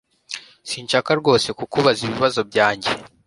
[0.69, 2.91] Sinshaka rwose kukubabaza ibibazo byanjye